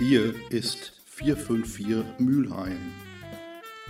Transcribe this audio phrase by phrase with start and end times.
[0.00, 2.94] Hier ist 454 Mülheim,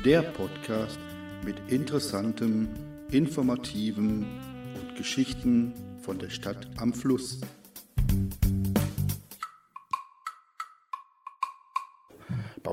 [0.05, 0.98] der Podcast
[1.45, 2.69] mit interessantem,
[3.12, 4.27] informativen
[4.75, 7.41] und Geschichten von der Stadt am Fluss.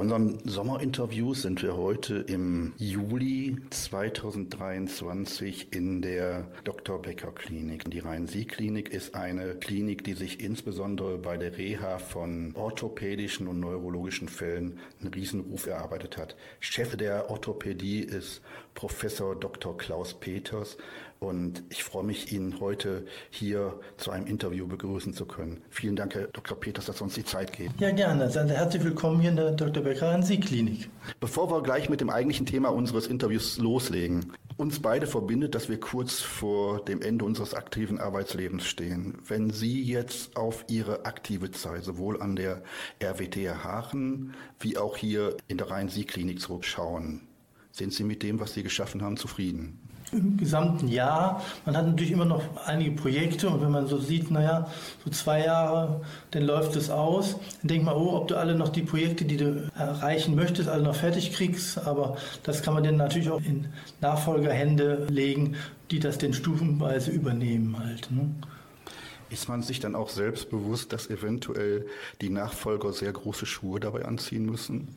[0.07, 7.01] Unseren Sommerinterviews sind wir heute im Juli 2023 in der Dr.
[7.01, 7.91] Becker Klinik.
[7.91, 14.29] Die Rhein-Sieg-Klinik ist eine Klinik, die sich insbesondere bei der Reha von orthopädischen und neurologischen
[14.29, 16.37] Fällen einen Riesenruf erarbeitet hat.
[16.61, 18.41] Chef der Orthopädie ist
[18.75, 19.75] Professor Dr.
[19.75, 20.77] Klaus Peters
[21.19, 25.61] und ich freue mich, ihn heute hier zu einem Interview begrüßen zu können.
[25.69, 26.59] Vielen Dank, Herr Dr.
[26.59, 27.73] Peters, dass Sie uns die Zeit geben.
[27.79, 28.29] Ja, gerne.
[28.29, 29.83] Sie herzlich willkommen hier in der Dr.
[29.83, 30.89] Becker an Sie Klinik.
[31.19, 35.79] Bevor wir gleich mit dem eigentlichen Thema unseres Interviews loslegen, uns beide verbindet, dass wir
[35.79, 39.17] kurz vor dem Ende unseres aktiven Arbeitslebens stehen.
[39.27, 42.63] Wenn Sie jetzt auf Ihre aktive Zeit sowohl an der
[43.01, 47.27] RWTH Haaren wie auch hier in der Rhein-Sieg-Klinik zurückschauen,
[47.71, 49.79] sind Sie mit dem, was Sie geschaffen haben, zufrieden?
[50.11, 51.43] Im gesamten Jahr.
[51.65, 54.69] Man hat natürlich immer noch einige Projekte und wenn man so sieht, naja,
[55.03, 57.33] so zwei Jahre, dann läuft es aus.
[57.61, 60.83] Dann denkt man, oh, ob du alle noch die Projekte, die du erreichen möchtest, alle
[60.83, 61.85] noch fertig kriegst.
[61.85, 63.67] Aber das kann man dann natürlich auch in
[64.01, 65.55] Nachfolgerhände legen,
[65.91, 68.09] die das dann stufenweise übernehmen halt.
[68.11, 68.29] Ne?
[69.29, 71.85] Ist man sich dann auch selbst bewusst, dass eventuell
[72.21, 74.87] die Nachfolger sehr große Schuhe dabei anziehen müssen?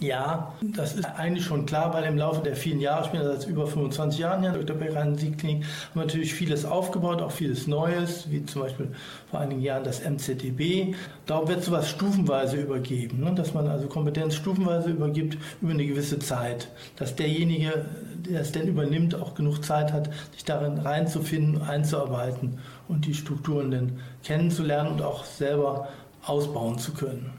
[0.00, 3.46] Ja, das ist eigentlich schon klar, weil im Laufe der vielen Jahre, ich bin seit
[3.46, 4.76] über 25 Jahren hier in der Dr.
[4.76, 8.88] Becker Siegklinik, haben wir natürlich vieles aufgebaut, auch vieles Neues, wie zum Beispiel
[9.30, 10.94] vor einigen Jahren das MZDB.
[11.26, 13.34] Da wird sowas stufenweise übergeben, ne?
[13.34, 17.84] dass man also Kompetenz stufenweise übergibt über eine gewisse Zeit, dass derjenige,
[18.28, 22.58] der es denn übernimmt, auch genug Zeit hat, sich darin reinzufinden, einzuarbeiten
[22.88, 25.88] und die Strukturen dann kennenzulernen und auch selber
[26.26, 27.33] ausbauen zu können.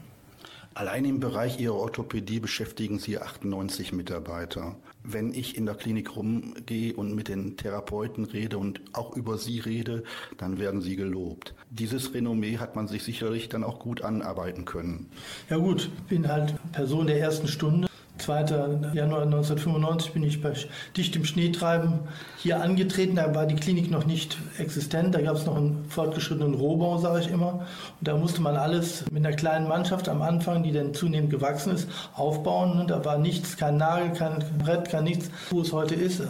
[0.77, 4.75] Allein im Bereich Ihrer Orthopädie beschäftigen Sie 98 Mitarbeiter.
[5.05, 9.59] Wenn ich in der Klinik rumgehe und mit den Therapeuten rede und auch über Sie
[9.59, 10.03] rede,
[10.37, 11.55] dann werden Sie gelobt.
[11.69, 15.09] Dieses Renommee hat man sich sicherlich dann auch gut anarbeiten können.
[15.49, 17.87] Ja gut, bin halt Person der ersten Stunde
[18.17, 18.93] 2.
[18.93, 20.53] Januar 1995 bin ich bei
[20.95, 21.99] Dicht im Schneetreiben
[22.37, 23.15] hier angetreten.
[23.15, 25.13] Da war die Klinik noch nicht existent.
[25.13, 27.65] Da gab es noch einen fortgeschrittenen Rohbau, sage ich immer.
[27.99, 31.73] Und da musste man alles mit einer kleinen Mannschaft am Anfang, die dann zunehmend gewachsen
[31.73, 32.79] ist, aufbauen.
[32.79, 36.21] Und da war nichts, kein Nagel, kein Brett, kein nichts, wo es heute ist.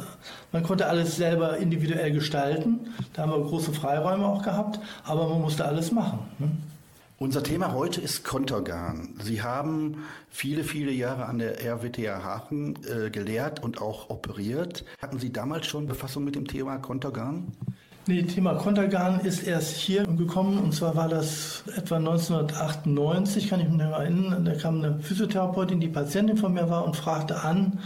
[0.52, 2.80] Man konnte alles selber individuell gestalten.
[3.14, 4.80] Da haben wir große Freiräume auch gehabt.
[5.04, 6.20] Aber man musste alles machen.
[7.18, 9.14] Unser Thema heute ist Kontergan.
[9.24, 14.84] Sie haben viele, viele Jahre an der RWTH Hachen äh, gelehrt und auch operiert.
[15.02, 17.54] Hatten Sie damals schon Befassung mit dem Thema Kontergan?
[18.06, 23.70] Nee, Thema Kontergan ist erst hier gekommen und zwar war das etwa 1998, kann ich
[23.70, 24.44] mich noch erinnern.
[24.44, 27.80] Da kam eine Physiotherapeutin, die Patientin von mir war und fragte an,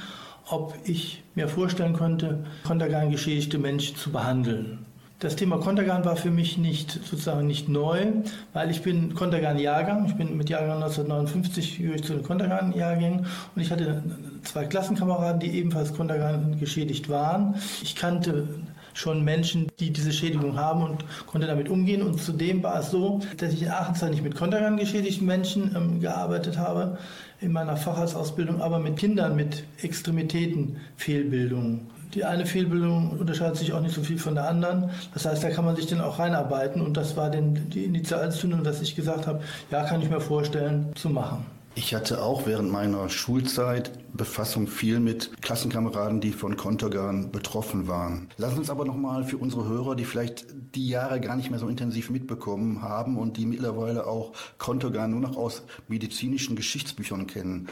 [0.50, 4.88] ob ich mir vorstellen könnte, Kontergan geschädigte Menschen zu behandeln.
[5.20, 8.06] Das Thema Kontergan war für mich nicht sozusagen nicht neu,
[8.54, 10.06] weil ich bin Kontergan-Jahrgang.
[10.06, 14.02] Ich bin mit Jahrgang 1959 gehöre zu den Kontergan-Jahrgängen und ich hatte
[14.44, 17.56] zwei Klassenkameraden, die ebenfalls Kontergan geschädigt waren.
[17.84, 18.48] Ich kannte
[18.94, 22.02] schon Menschen, die diese Schädigung haben und konnte damit umgehen.
[22.02, 25.76] Und zudem war es so, dass ich in Aachen zwar nicht mit Kontergan geschädigten Menschen
[25.76, 26.98] ähm, gearbeitet habe
[27.42, 31.99] in meiner Facharztausbildung, aber mit Kindern mit Extremitäten, Fehlbildungen.
[32.14, 34.90] Die eine Fehlbildung unterscheidet sich auch nicht so viel von der anderen.
[35.14, 36.82] Das heißt, da kann man sich dann auch reinarbeiten.
[36.82, 40.92] Und das war dann die Initialzündung, dass ich gesagt habe, ja, kann ich mir vorstellen
[40.96, 41.46] zu machen.
[41.76, 48.28] Ich hatte auch während meiner Schulzeit Befassung viel mit Klassenkameraden, die von Kontergan betroffen waren.
[48.38, 51.68] Lass uns aber nochmal für unsere Hörer, die vielleicht die Jahre gar nicht mehr so
[51.70, 57.70] intensiv mitbekommen haben und die mittlerweile auch Kontergan nur noch aus medizinischen Geschichtsbüchern kennen,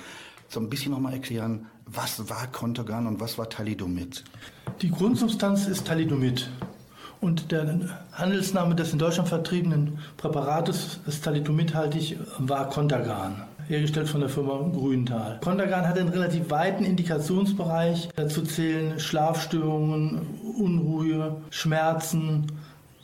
[0.50, 4.24] so ein bisschen nochmal erklären, was war Kontergan und was war Thalidomid?
[4.82, 6.50] Die Grundsubstanz ist Thalidomid.
[7.20, 7.80] Und der
[8.12, 15.40] Handelsname des in Deutschland vertriebenen Präparates, das thalidomidhaltig, war Contergan, hergestellt von der Firma Grüntal.
[15.44, 18.10] Contergan hat einen relativ weiten Indikationsbereich.
[18.16, 20.28] Dazu zählen Schlafstörungen,
[20.60, 22.52] Unruhe, Schmerzen,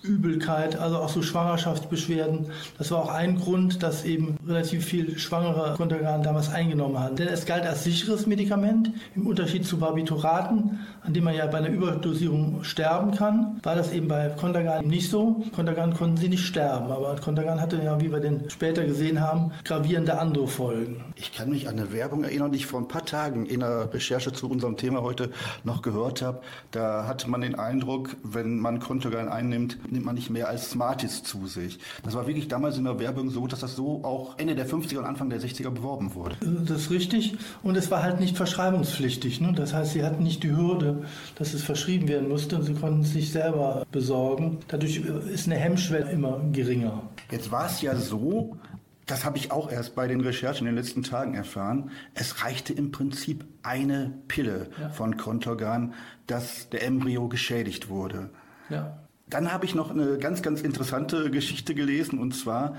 [0.03, 2.47] Übelkeit, also auch so Schwangerschaftsbeschwerden.
[2.77, 7.15] Das war auch ein Grund, dass eben relativ viel Schwangere Contergan damals eingenommen haben.
[7.15, 8.91] Denn es galt als sicheres Medikament.
[9.15, 13.91] Im Unterschied zu Barbituraten, an dem man ja bei einer Überdosierung sterben kann, war das
[13.91, 15.43] eben bei Contergan nicht so.
[15.55, 19.51] Contergan konnten sie nicht sterben, aber Contergan hatte ja, wie wir den später gesehen haben,
[19.63, 21.03] gravierende andere Folgen.
[21.15, 23.93] Ich kann mich an eine Werbung erinnern, die ich vor ein paar Tagen in der
[23.93, 25.29] Recherche zu unserem Thema heute
[25.63, 26.41] noch gehört habe.
[26.71, 31.23] Da hatte man den Eindruck, wenn man Contergan einnimmt, nimmt man nicht mehr als Smarties
[31.23, 31.79] zu sich.
[32.03, 34.97] Das war wirklich damals in der Werbung so, dass das so auch Ende der 50er
[34.97, 36.35] und Anfang der 60er beworben wurde.
[36.41, 37.37] Das ist richtig.
[37.63, 39.41] Und es war halt nicht verschreibungspflichtig.
[39.41, 39.53] Ne?
[39.55, 41.05] Das heißt, sie hatten nicht die Hürde,
[41.35, 42.61] dass es verschrieben werden musste.
[42.63, 44.59] Sie konnten es sich selber besorgen.
[44.67, 47.03] Dadurch ist eine Hemmschwelle immer geringer.
[47.31, 48.57] Jetzt war es ja so,
[49.05, 51.91] das habe ich auch erst bei den Recherchen in den letzten Tagen erfahren.
[52.13, 54.89] Es reichte im Prinzip eine Pille ja.
[54.89, 55.93] von Kontorgan,
[56.27, 58.29] dass der Embryo geschädigt wurde.
[58.69, 58.97] Ja.
[59.33, 62.75] Dann habe ich noch eine ganz, ganz interessante Geschichte gelesen und zwar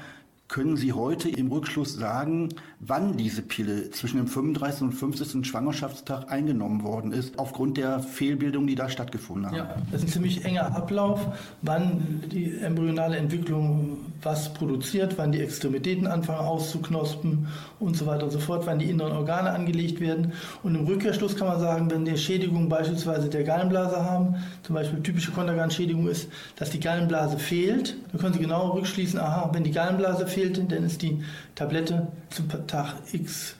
[0.48, 4.82] können Sie heute im Rückschluss sagen, wann diese Pille zwischen dem 35.
[4.82, 5.46] und 50.
[5.46, 9.56] Schwangerschaftstag eingenommen worden ist, aufgrund der Fehlbildung, die da stattgefunden haben?
[9.56, 11.20] Ja, das ist ein ziemlich enger Ablauf,
[11.62, 17.48] wann die embryonale Entwicklung was produziert, wann die Extremitäten anfangen auszuknospen
[17.80, 20.32] und so weiter und so fort, wann die inneren Organe angelegt werden.
[20.62, 25.02] Und im Rückkehrschluss kann man sagen, wenn wir Schädigung beispielsweise der Gallenblase haben, zum Beispiel
[25.02, 29.72] typische Kontergan-Schädigung ist, dass die Gallenblase fehlt, dann können Sie genau rückschließen, aha, wenn die
[29.72, 31.22] Gallenblase fehlt, dann ist die
[31.54, 33.56] Tablette zum Tag X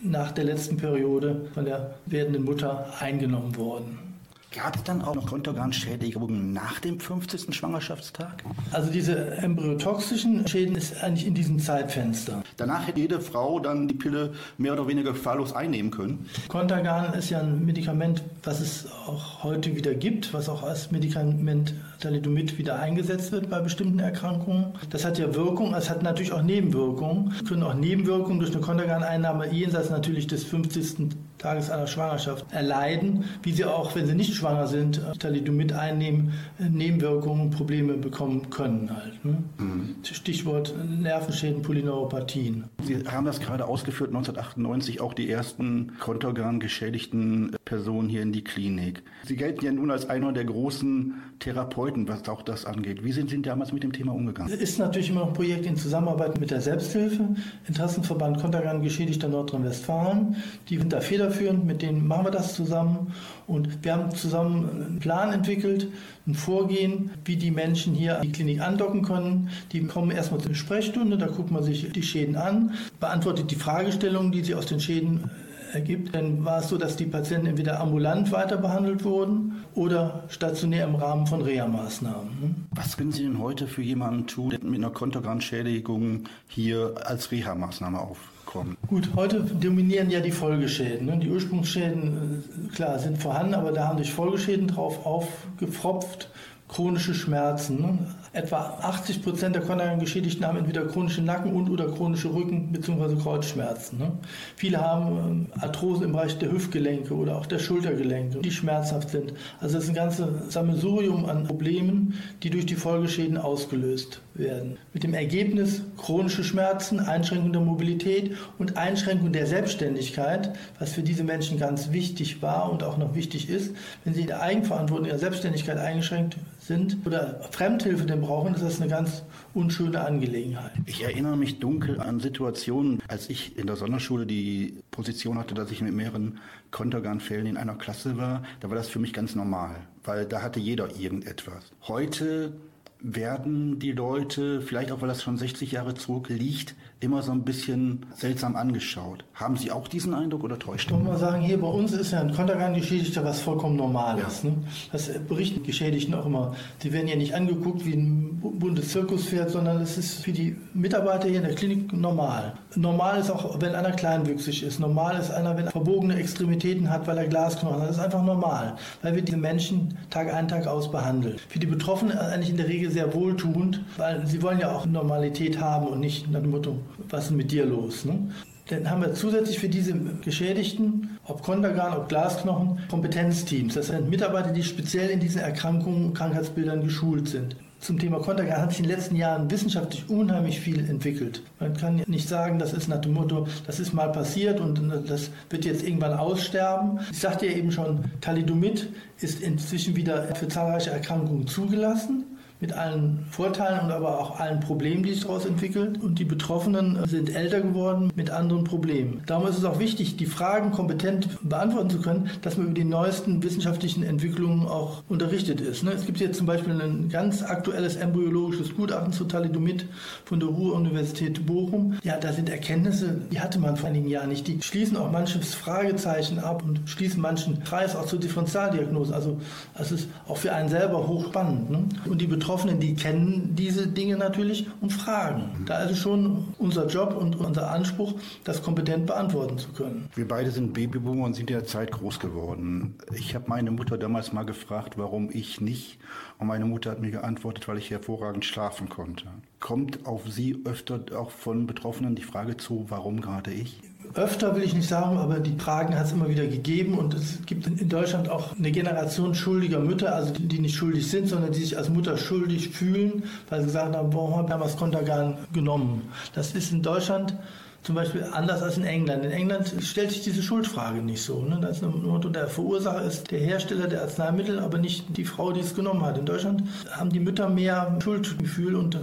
[0.00, 4.08] nach der letzten Periode von der werdenden Mutter eingenommen worden.
[4.50, 7.54] Gab es dann auch noch Kontergan-Schädigungen nach dem 50.
[7.54, 8.42] Schwangerschaftstag?
[8.72, 12.42] Also diese embryotoxischen Schäden ist eigentlich in diesem Zeitfenster.
[12.56, 16.26] Danach hätte jede Frau dann die Pille mehr oder weniger gefahrlos einnehmen können?
[16.48, 21.74] Kontergan ist ja ein Medikament, was es auch heute wieder gibt, was auch als Medikament
[22.00, 24.72] Thalidomid wieder eingesetzt wird bei bestimmten Erkrankungen.
[24.90, 27.32] Das hat ja Wirkung, es hat natürlich auch Nebenwirkungen.
[27.36, 31.16] Es können auch Nebenwirkungen durch eine Kontergan-Einnahme jenseits natürlich des 50.
[31.38, 37.50] Tages einer Schwangerschaft erleiden, wie sie auch, wenn sie nicht schwanger sind, Thalidomid einnehmen, Nebenwirkungen,
[37.50, 39.24] Probleme bekommen können halt.
[39.24, 39.42] Ne?
[39.58, 39.94] Mhm.
[40.02, 42.64] Stichwort Nervenschäden, Polyneuropathien.
[42.82, 48.42] Sie haben das gerade ausgeführt, 1998 auch die ersten Kontergan geschädigten Personen hier in die
[48.42, 49.02] Klinik.
[49.26, 53.04] Sie gelten ja nun als einer der großen Therapeuten, was auch das angeht.
[53.04, 54.50] Wie sind Sie damals mit dem Thema umgegangen?
[54.50, 57.28] Es ist natürlich immer ein Projekt in Zusammenarbeit mit der Selbsthilfe,
[57.66, 60.36] Interessenverband Kontergan geschädigter Nordrhein-Westfalen.
[60.70, 63.12] Die sind da federführend, mit denen machen wir das zusammen.
[63.46, 65.88] Und wir haben zusammen einen Plan entwickelt,
[66.26, 69.50] ein Vorgehen, wie die Menschen hier an die Klinik andocken können.
[69.72, 74.32] Die kommen erstmal zur Sprechstunde, da guckt man sich die Schäden an, beantwortet die Fragestellungen,
[74.32, 75.30] die sie aus den Schäden
[75.72, 80.86] ergibt, dann war es so, dass die Patienten entweder ambulant weiter behandelt wurden oder stationär
[80.86, 82.66] im Rahmen von Reha-Maßnahmen.
[82.70, 88.00] Was können Sie denn heute für jemanden tun, der mit einer Kontogrammschädigung hier als Reha-Maßnahme
[88.00, 88.76] aufkommt?
[88.86, 91.06] Gut, heute dominieren ja die Folgeschäden.
[91.06, 91.18] Ne?
[91.18, 96.30] Die Ursprungsschäden, äh, klar, sind vorhanden, aber da haben sich Folgeschäden drauf aufgepfropft
[96.68, 98.06] chronische Schmerzen.
[98.38, 103.20] Etwa 80 Prozent der Kontergan-Geschädigten haben entweder chronische Nacken- und oder chronische Rücken- bzw.
[103.20, 103.98] Kreuzschmerzen.
[103.98, 104.12] Ne?
[104.54, 109.34] Viele haben ähm, Arthrosen im Bereich der Hüftgelenke oder auch der Schultergelenke, die schmerzhaft sind.
[109.60, 112.14] Also es ist ein ganzes Sammelsurium an Problemen,
[112.44, 114.78] die durch die Folgeschäden ausgelöst werden.
[114.92, 121.24] Mit dem Ergebnis chronische Schmerzen, Einschränkung der Mobilität und Einschränkung der Selbstständigkeit, was für diese
[121.24, 123.74] Menschen ganz wichtig war und auch noch wichtig ist.
[124.04, 126.36] Wenn sie in der Eigenverantwortung ihrer Selbstständigkeit eingeschränkt
[126.68, 129.24] sind oder Fremdhilfe denn brauchen, ist das eine ganz
[129.54, 130.72] unschöne Angelegenheit.
[130.86, 135.72] Ich erinnere mich dunkel an Situationen, als ich in der Sonderschule die Position hatte, dass
[135.72, 136.38] ich mit mehreren
[136.70, 138.44] Kontergan-Fällen in einer Klasse war.
[138.60, 141.72] Da war das für mich ganz normal, weil da hatte jeder irgendetwas.
[141.88, 142.52] Heute
[143.00, 148.06] werden die Leute, vielleicht auch weil das schon 60 Jahre zurückliegt, immer so ein bisschen
[148.16, 149.24] seltsam angeschaut.
[149.34, 152.10] Haben Sie auch diesen Eindruck oder täuscht Ich muss mal sagen, hier bei uns ist
[152.10, 154.42] ja ein Kontergan-Geschädigter was vollkommen Normales.
[154.42, 154.50] Ja.
[154.50, 154.56] Ne?
[154.90, 156.56] Das berichten Geschädigten auch immer.
[156.82, 161.28] Sie werden ja nicht angeguckt wie ein buntes Zirkuspferd, sondern es ist für die Mitarbeiter
[161.28, 162.54] hier in der Klinik normal.
[162.74, 164.80] Normal ist auch, wenn einer kleinwüchsig ist.
[164.80, 167.88] Normal ist einer, wenn er verbogene Extremitäten hat, weil er Glasknochen hat.
[167.90, 171.36] Das ist einfach normal, weil wir diese Menschen Tag ein, Tag aus behandeln.
[171.48, 175.60] Für die Betroffenen eigentlich in der Regel sehr wohltuend, weil sie wollen ja auch Normalität
[175.60, 176.78] haben und nicht nach dem Motto,
[177.08, 178.04] was ist mit dir los?
[178.04, 178.30] Ne?
[178.68, 183.74] Dann haben wir zusätzlich für diese Geschädigten, ob Kontergan, ob Glasknochen, Kompetenzteams.
[183.74, 187.56] Das sind Mitarbeiter, die speziell in diesen Erkrankungen, Krankheitsbildern geschult sind.
[187.80, 191.42] Zum Thema Kontergan hat sich in den letzten Jahren wissenschaftlich unheimlich viel entwickelt.
[191.60, 195.30] Man kann nicht sagen, das ist nach dem Motto, das ist mal passiert und das
[195.48, 196.98] wird jetzt irgendwann aussterben.
[197.12, 202.24] Ich sagte ja eben schon, Thalidomid ist inzwischen wieder für zahlreiche Erkrankungen zugelassen
[202.60, 205.98] mit allen Vorteilen und aber auch allen Problemen, die sich daraus entwickeln.
[206.00, 209.22] Und die Betroffenen sind älter geworden mit anderen Problemen.
[209.26, 212.84] Darum ist es auch wichtig, die Fragen kompetent beantworten zu können, dass man über die
[212.84, 215.84] neuesten wissenschaftlichen Entwicklungen auch unterrichtet ist.
[215.84, 215.92] Ne?
[215.92, 219.86] Es gibt jetzt zum Beispiel ein ganz aktuelles embryologisches Gutachten zu Thalidomid
[220.24, 221.94] von der Ruhr-Universität Bochum.
[222.02, 224.48] Ja, da sind Erkenntnisse, die hatte man vor einigen Jahren nicht.
[224.48, 229.14] Die schließen auch manches Fragezeichen ab und schließen manchen Kreis auch zur Differentialdiagnose.
[229.14, 229.38] Also
[229.78, 231.70] es ist auch für einen selber hochspannend.
[231.70, 231.84] Ne?
[232.06, 235.66] Und die Betroffenen Betroffenen, die kennen diese Dinge natürlich und fragen.
[235.66, 238.14] Da ist es schon unser Job und unser Anspruch,
[238.44, 240.08] das kompetent beantworten zu können.
[240.14, 242.94] Wir beide sind Babyboomer und sind in der Zeit groß geworden.
[243.14, 245.98] Ich habe meine Mutter damals mal gefragt, warum ich nicht.
[246.38, 249.26] Und meine Mutter hat mir geantwortet, weil ich hervorragend schlafen konnte.
[249.60, 253.82] Kommt auf Sie öfter auch von Betroffenen die Frage zu, warum gerade ich?
[254.14, 257.44] Öfter will ich nicht sagen, aber die Fragen hat es immer wieder gegeben und es
[257.46, 261.52] gibt in Deutschland auch eine Generation schuldiger Mütter, also die, die nicht schuldig sind, sondern
[261.52, 265.38] die sich als Mutter schuldig fühlen, weil sie gesagt haben, warum haben wir das Kontergan
[265.52, 266.02] genommen?
[266.34, 267.36] Das ist in Deutschland
[267.82, 269.24] zum Beispiel anders als in England.
[269.24, 271.42] In England stellt sich diese Schuldfrage nicht so.
[271.42, 271.58] Ne?
[271.60, 275.74] Das Motto, der Verursacher ist der Hersteller der Arzneimittel, aber nicht die Frau, die es
[275.74, 276.18] genommen hat.
[276.18, 278.98] In Deutschland haben die Mütter mehr Schuldgefühl und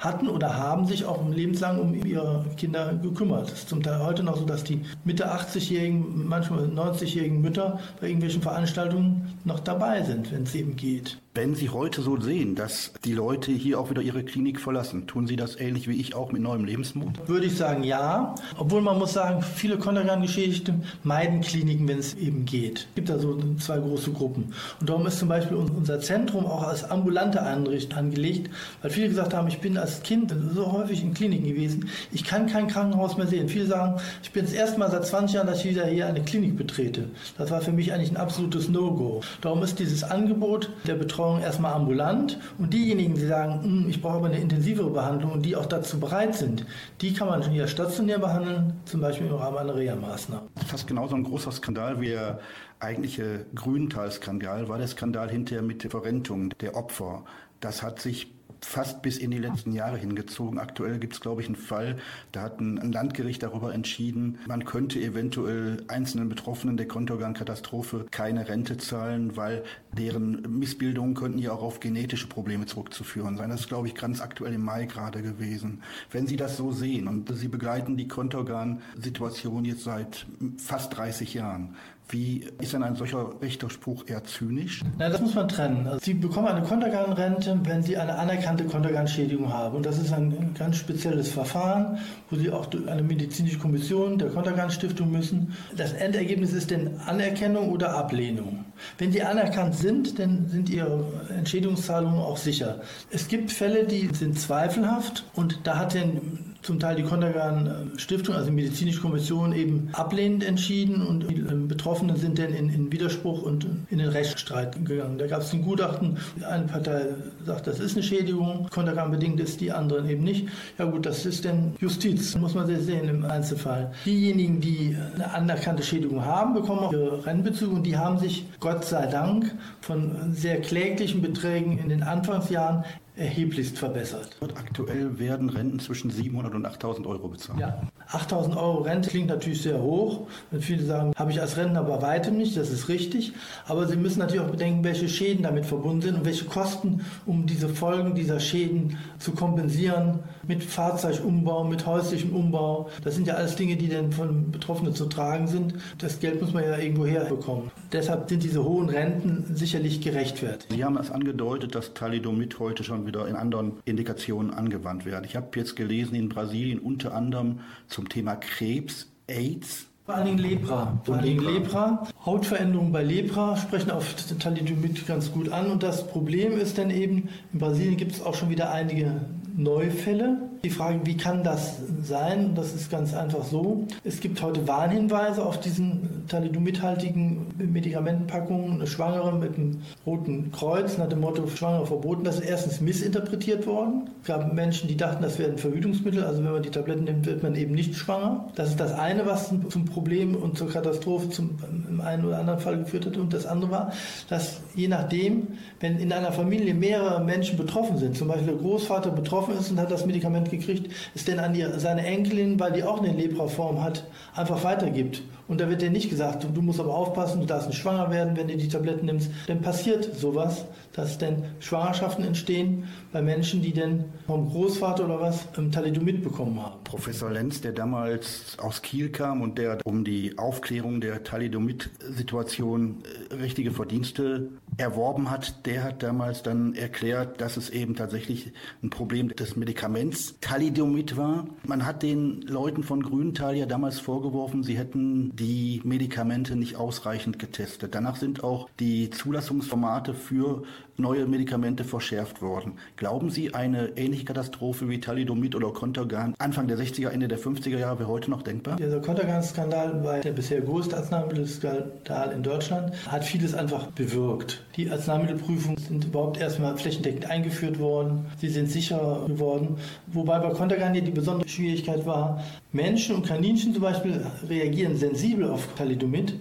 [0.00, 3.48] hatten oder haben sich auch lebenslang um ihre Kinder gekümmert.
[3.48, 8.08] Es ist zum Teil heute noch so, dass die Mitte 80-jährigen, manchmal 90-jährigen Mütter bei
[8.08, 11.18] irgendwelchen Veranstaltungen noch dabei sind, wenn es eben geht.
[11.32, 15.28] Wenn Sie heute so sehen, dass die Leute hier auch wieder ihre Klinik verlassen, tun
[15.28, 17.28] Sie das ähnlich wie ich auch mit neuem Lebensmut?
[17.28, 18.34] Würde ich sagen, ja.
[18.58, 22.80] Obwohl man muss sagen, viele Kontergan-Geschädigte meiden Kliniken, wenn es eben geht.
[22.80, 24.52] Es gibt da so zwei große Gruppen.
[24.80, 28.50] Und darum ist zum Beispiel unser Zentrum auch als ambulante Einrichtung angelegt,
[28.82, 32.46] weil viele gesagt haben, ich bin als Kind so häufig in Kliniken gewesen, ich kann
[32.46, 33.48] kein Krankenhaus mehr sehen.
[33.48, 36.22] Viele sagen, ich bin das erste Mal seit 20 Jahren, dass ich wieder hier eine
[36.22, 37.08] Klinik betrete.
[37.36, 39.22] Das war für mich eigentlich ein absolutes No-Go.
[39.40, 44.16] Darum ist dieses Angebot der Betreuung erstmal ambulant und diejenigen, die sagen, hm, ich brauche
[44.16, 46.64] aber eine intensivere Behandlung und die auch dazu bereit sind,
[47.00, 50.48] die kann man schon hier stationär behandeln, zum Beispiel im Rahmen einer Reha-Maßnahme.
[50.66, 52.40] Fast genauso ein großer Skandal wie der
[52.80, 57.24] eigentliche Grüntal-Skandal war der Skandal hinterher mit der Verrentung der Opfer.
[57.60, 58.32] Das hat sich
[58.66, 60.58] fast bis in die letzten Jahre hingezogen.
[60.58, 61.96] Aktuell gibt es, glaube ich, einen Fall,
[62.32, 68.76] da hat ein Landgericht darüber entschieden, man könnte eventuell einzelnen Betroffenen der Kontogang-Katastrophe keine Rente
[68.78, 69.64] zahlen, weil
[69.96, 73.50] deren Missbildungen könnten ja auch auf genetische Probleme zurückzuführen sein.
[73.50, 75.82] Das ist, glaube ich, ganz aktuell im Mai gerade gewesen.
[76.10, 80.26] Wenn Sie das so sehen und Sie begleiten die Kontogan-Situation jetzt seit
[80.58, 81.76] fast 30 Jahren,
[82.10, 84.82] wie ist denn ein solcher Richterspruch eher zynisch?
[84.98, 85.86] Na, das muss man trennen.
[85.86, 89.76] Also Sie bekommen eine Kontergan-Rente, wenn Sie eine anerkannte Kontergan-Schädigung haben.
[89.76, 91.98] Und das ist ein ganz spezielles Verfahren,
[92.30, 95.56] wo Sie auch durch eine medizinische Kommission der Kontergan-Stiftung müssen.
[95.76, 98.64] Das Endergebnis ist denn Anerkennung oder Ablehnung.
[98.98, 101.04] Wenn Sie anerkannt sind, dann sind Ihre
[101.36, 102.80] Entschädigungszahlungen auch sicher.
[103.10, 108.34] Es gibt Fälle, die sind zweifelhaft und da hat denn zum Teil die Kontergan Stiftung,
[108.34, 112.92] also die medizinische Kommission, eben ablehnend entschieden und die ähm, Betroffenen sind dann in, in
[112.92, 115.18] Widerspruch und in den Rechtsstreit gegangen.
[115.18, 117.06] Da gab es ein Gutachten, eine Partei
[117.46, 120.48] sagt, das ist eine Schädigung, Kontergan bedingt ist, die anderen eben nicht.
[120.78, 123.92] Ja gut, das ist dann Justiz, muss man sehr sehen im Einzelfall.
[124.04, 128.84] Diejenigen, die eine anerkannte Schädigung haben, bekommen auch ihre Rennbezüge und die haben sich Gott
[128.84, 132.84] sei Dank von sehr kläglichen Beträgen in den Anfangsjahren
[133.20, 134.36] erheblichst verbessert.
[134.54, 137.60] Aktuell werden Renten zwischen 700 und 8000 Euro bezahlt.
[137.60, 140.26] Ja, 8000 Euro Rente klingt natürlich sehr hoch.
[140.50, 143.32] Und viele sagen, habe ich als Rentner bei weitem nicht, das ist richtig.
[143.66, 147.46] Aber Sie müssen natürlich auch bedenken, welche Schäden damit verbunden sind und welche Kosten, um
[147.46, 152.88] diese Folgen dieser Schäden zu kompensieren, mit Fahrzeugumbau, mit häuslichem Umbau.
[153.04, 155.74] Das sind ja alles Dinge, die dann von Betroffenen zu tragen sind.
[155.98, 157.70] Das Geld muss man ja irgendwo herbekommen.
[157.92, 160.72] Deshalb sind diese hohen Renten sicherlich gerechtfertigt.
[160.72, 165.24] Sie haben es angedeutet, dass Thalidomid heute schon wieder in anderen Indikationen angewandt wird.
[165.26, 170.38] Ich habe jetzt gelesen, in Brasilien unter anderem zum Thema Krebs, AIDS, vor allen Dingen
[170.38, 171.00] Lepra.
[171.04, 172.02] Vor allen Dingen Lepra.
[172.26, 175.70] Hautveränderungen bei Lepra sprechen auf Thalidomid ganz gut an.
[175.70, 179.20] Und das Problem ist dann eben, in Brasilien gibt es auch schon wieder einige
[179.56, 180.38] Neufälle.
[180.62, 182.54] Die Frage, wie kann das sein?
[182.54, 183.86] Das ist ganz einfach so.
[184.04, 188.74] Es gibt heute Warnhinweise auf diesen thalidomidhaltigen Medikamentenpackungen.
[188.74, 192.24] Eine Schwangere mit einem roten Kreuz nach dem Motto Schwangere verboten.
[192.24, 194.10] Das ist erstens missinterpretiert worden.
[194.20, 196.24] Es gab Menschen, die dachten, das wären Verhütungsmittel.
[196.24, 198.50] Also wenn man die Tabletten nimmt, wird man eben nicht schwanger.
[198.54, 202.60] Das ist das eine, was zum Problem und zur Katastrophe zum, im einen oder anderen
[202.60, 203.16] Fall geführt hat.
[203.16, 203.92] Und das andere war,
[204.28, 205.48] dass je nachdem,
[205.80, 209.80] wenn in einer Familie mehrere Menschen betroffen sind, zum Beispiel der Großvater betroffen ist und
[209.80, 213.82] hat das Medikament gekriegt, es denn an die, seine Enkelin, weil die auch eine Lepraform
[213.82, 214.04] hat,
[214.34, 215.22] einfach weitergibt.
[215.50, 218.10] Und da wird dir nicht gesagt, du, du, musst aber aufpassen, du darfst nicht schwanger
[218.12, 219.32] werden, wenn du die Tabletten nimmst.
[219.48, 225.48] Dann passiert sowas, dass denn Schwangerschaften entstehen bei Menschen, die denn vom Großvater oder was
[225.56, 226.76] im Thalidomid bekommen haben.
[226.84, 233.34] Professor Lenz, der damals aus Kiel kam und der um die Aufklärung der Thalidomid-Situation äh,
[233.34, 234.50] richtige Verdienste
[234.80, 240.34] erworben hat, der hat damals dann erklärt, dass es eben tatsächlich ein Problem des Medikaments
[240.40, 241.46] Thalidomid war.
[241.66, 247.38] Man hat den Leuten von Grüntal ja damals vorgeworfen, sie hätten die Medikamente nicht ausreichend
[247.38, 247.94] getestet.
[247.94, 250.62] Danach sind auch die Zulassungsformate für
[251.00, 252.74] neue Medikamente verschärft worden.
[252.96, 257.78] Glauben Sie, eine ähnliche Katastrophe wie Thalidomid oder Contergan Anfang der 60er, Ende der 50er
[257.78, 258.76] Jahre wäre heute noch denkbar?
[258.76, 264.62] Der Contergan-Skandal war der bisher größte Arzneimittelskandal in Deutschland, hat vieles einfach bewirkt.
[264.76, 268.26] Die Arzneimittelprüfungen sind überhaupt erstmal flächendeckend eingeführt worden.
[268.38, 269.76] Sie sind sicherer geworden.
[270.08, 272.42] Wobei bei Contergan die besondere Schwierigkeit war,
[272.72, 276.34] Menschen und Kaninchen zum Beispiel reagieren sensibel auf Thalidomid.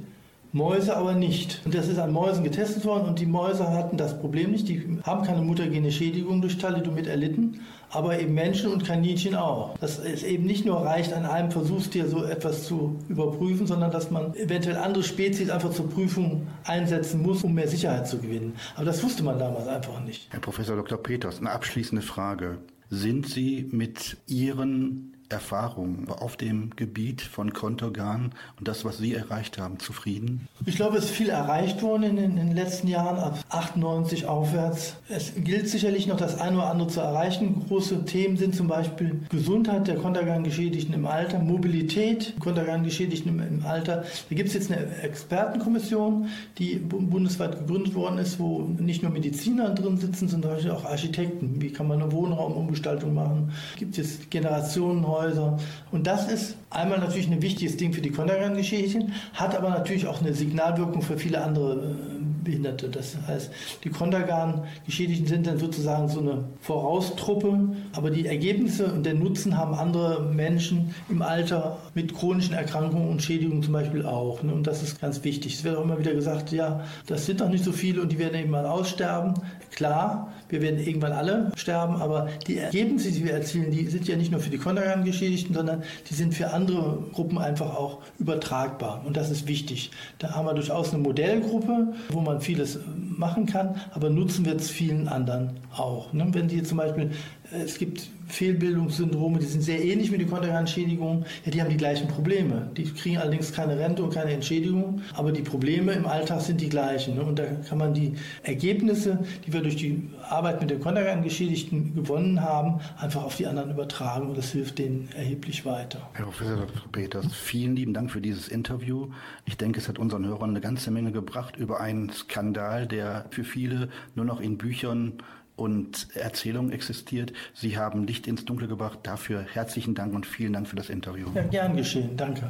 [0.51, 1.61] Mäuse aber nicht.
[1.65, 4.67] Und das ist an Mäusen getestet worden und die Mäuse hatten das Problem nicht.
[4.67, 9.77] Die haben keine mutagene Schädigung durch Thalidomid erlitten, aber eben Menschen und Kaninchen auch.
[9.77, 14.09] Dass es eben nicht nur reicht, an einem Versuchstier so etwas zu überprüfen, sondern dass
[14.09, 18.53] man eventuell andere Spezies einfach zur Prüfung einsetzen muss, um mehr Sicherheit zu gewinnen.
[18.75, 20.27] Aber das wusste man damals einfach nicht.
[20.31, 20.97] Herr Professor Dr.
[20.97, 22.57] Peters, eine abschließende Frage.
[22.89, 29.59] Sind Sie mit Ihren Erfahrungen auf dem Gebiet von Kontogan und das, was Sie erreicht
[29.59, 30.47] haben, zufrieden?
[30.65, 34.25] Ich glaube, es ist viel erreicht worden in den, in den, letzten Jahren, ab 98
[34.25, 34.95] aufwärts.
[35.07, 37.63] Es gilt sicherlich noch das eine oder andere zu erreichen.
[37.67, 44.03] Große Themen sind zum Beispiel Gesundheit der Kontergan-Geschädigten im Alter, Mobilität Kontergan-Geschädigten im, im, Alter.
[44.29, 49.69] Da gibt es jetzt eine Expertenkommission, die bundesweit gegründet worden ist, wo nicht nur Mediziner
[49.69, 51.61] drin sitzen, sondern auch Architekten.
[51.61, 53.51] Wie kann man eine Wohnraumumgestaltung machen?
[53.77, 55.18] Gibt es Generationen heute?
[55.19, 55.57] Krankenhäuser.
[55.91, 60.21] Und das ist einmal natürlich ein wichtiges Ding für die Kontergan-Geschädigten, hat aber natürlich auch
[60.21, 62.18] eine Signalwirkung für viele andere äh,
[62.49, 62.89] Behinderte.
[62.89, 63.51] Das heißt,
[63.83, 69.75] die Kontergan-Geschädigten sind dann sozusagen so eine Voraustruppe, aber die Ergebnisse und der Nutzen haben
[69.75, 74.41] andere Menschen im Alter mit chronischen Erkrankungen und Schädigungen zum Beispiel auch.
[74.43, 74.53] Ne?
[74.53, 75.55] Und das ist ganz wichtig.
[75.55, 78.19] Es wird auch immer wieder gesagt, ja, das sind doch nicht so viele und die
[78.19, 79.35] werden mal aussterben.
[79.71, 84.15] Klar, wir werden irgendwann alle sterben, aber die Ergebnisse, die wir erzielen, die sind ja
[84.15, 89.03] nicht nur für die Kontergan-Geschädigten, sondern die sind für andere Gruppen einfach auch übertragbar.
[89.05, 89.91] Und das ist wichtig.
[90.17, 94.69] Da haben wir durchaus eine Modellgruppe, wo man vieles machen kann, aber nutzen wird es
[94.69, 96.13] vielen anderen auch.
[96.13, 96.27] Ne?
[96.31, 97.11] Wenn die zum Beispiel
[97.51, 101.25] es gibt Fehlbildungssyndrome, die sind sehr ähnlich mit den Kontergan-Schädigungen.
[101.45, 102.69] Ja, die haben die gleichen Probleme.
[102.77, 106.69] Die kriegen allerdings keine Rente und keine Entschädigung, aber die Probleme im Alltag sind die
[106.69, 107.15] gleichen.
[107.15, 107.23] Ne?
[107.23, 112.41] Und da kann man die Ergebnisse, die wir durch die Arbeit mit den Kontergan-Geschädigten gewonnen
[112.41, 116.07] haben, einfach auf die anderen übertragen und das hilft denen erheblich weiter.
[116.13, 116.91] Herr Professor Dr.
[116.91, 119.07] Peters, vielen lieben Dank für dieses Interview.
[119.45, 123.43] Ich denke, es hat unseren Hörern eine ganze Menge gebracht über einen Skandal, der für
[123.43, 125.13] viele nur noch in Büchern
[125.59, 127.33] und Erzählung existiert.
[127.53, 128.99] Sie haben Licht ins Dunkle gebracht.
[129.03, 131.27] Dafür herzlichen Dank und vielen Dank für das Interview.
[131.35, 132.15] Ja, gern geschehen.
[132.15, 132.49] Danke.